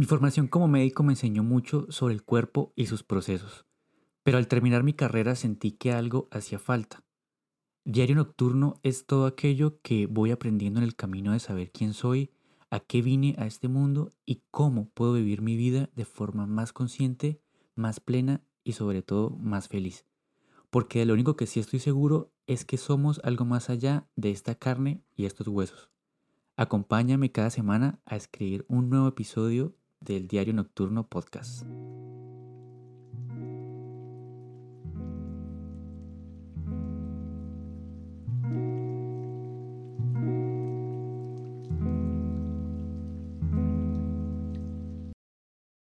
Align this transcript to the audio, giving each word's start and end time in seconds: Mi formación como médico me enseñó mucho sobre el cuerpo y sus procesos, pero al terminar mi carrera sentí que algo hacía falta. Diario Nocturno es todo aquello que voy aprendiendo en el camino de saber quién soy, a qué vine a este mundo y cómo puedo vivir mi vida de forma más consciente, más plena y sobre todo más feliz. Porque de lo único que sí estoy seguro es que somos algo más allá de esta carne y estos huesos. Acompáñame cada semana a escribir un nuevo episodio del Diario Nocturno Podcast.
Mi 0.00 0.06
formación 0.06 0.48
como 0.48 0.66
médico 0.66 1.02
me 1.02 1.12
enseñó 1.12 1.42
mucho 1.42 1.84
sobre 1.90 2.14
el 2.14 2.22
cuerpo 2.22 2.72
y 2.74 2.86
sus 2.86 3.02
procesos, 3.02 3.66
pero 4.22 4.38
al 4.38 4.48
terminar 4.48 4.82
mi 4.82 4.94
carrera 4.94 5.34
sentí 5.34 5.72
que 5.72 5.92
algo 5.92 6.26
hacía 6.30 6.58
falta. 6.58 7.04
Diario 7.84 8.16
Nocturno 8.16 8.80
es 8.82 9.04
todo 9.04 9.26
aquello 9.26 9.78
que 9.82 10.06
voy 10.06 10.30
aprendiendo 10.30 10.80
en 10.80 10.84
el 10.84 10.96
camino 10.96 11.32
de 11.32 11.38
saber 11.38 11.70
quién 11.70 11.92
soy, 11.92 12.30
a 12.70 12.80
qué 12.80 13.02
vine 13.02 13.34
a 13.36 13.44
este 13.44 13.68
mundo 13.68 14.14
y 14.24 14.40
cómo 14.50 14.88
puedo 14.88 15.12
vivir 15.12 15.42
mi 15.42 15.54
vida 15.54 15.90
de 15.94 16.06
forma 16.06 16.46
más 16.46 16.72
consciente, 16.72 17.38
más 17.74 18.00
plena 18.00 18.40
y 18.64 18.72
sobre 18.72 19.02
todo 19.02 19.28
más 19.36 19.68
feliz. 19.68 20.06
Porque 20.70 21.00
de 21.00 21.04
lo 21.04 21.12
único 21.12 21.36
que 21.36 21.46
sí 21.46 21.60
estoy 21.60 21.78
seguro 21.78 22.32
es 22.46 22.64
que 22.64 22.78
somos 22.78 23.20
algo 23.22 23.44
más 23.44 23.68
allá 23.68 24.08
de 24.16 24.30
esta 24.30 24.54
carne 24.54 25.04
y 25.14 25.26
estos 25.26 25.46
huesos. 25.46 25.90
Acompáñame 26.56 27.32
cada 27.32 27.50
semana 27.50 28.00
a 28.06 28.16
escribir 28.16 28.64
un 28.66 28.88
nuevo 28.88 29.06
episodio 29.06 29.74
del 30.00 30.26
Diario 30.26 30.54
Nocturno 30.54 31.04
Podcast. 31.04 31.89